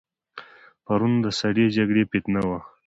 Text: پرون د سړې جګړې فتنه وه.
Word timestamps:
پرون 0.85 1.13
د 1.25 1.27
سړې 1.39 1.65
جګړې 1.77 2.03
فتنه 2.11 2.41
وه. 2.47 2.59